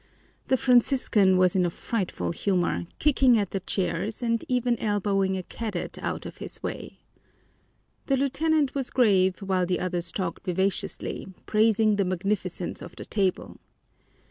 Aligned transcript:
The 0.47 0.57
Franciscan 0.57 1.37
was 1.37 1.55
in 1.55 1.63
a 1.63 1.69
frightful 1.69 2.31
humor, 2.31 2.87
kicking 2.97 3.37
at 3.37 3.51
the 3.51 3.59
chairs 3.59 4.23
and 4.23 4.43
even 4.47 4.81
elbowing 4.81 5.37
a 5.37 5.43
cadet 5.43 5.99
out 6.01 6.25
of 6.25 6.37
his 6.39 6.63
way. 6.63 7.01
The 8.07 8.17
lieutenant 8.17 8.73
was 8.73 8.89
grave 8.89 9.37
while 9.43 9.67
the 9.67 9.79
others 9.79 10.11
talked 10.11 10.43
vivaciously, 10.43 11.27
praising 11.45 11.97
the 11.97 12.05
magnificence 12.05 12.81
of 12.81 12.95
the 12.95 13.05
table. 13.05 13.59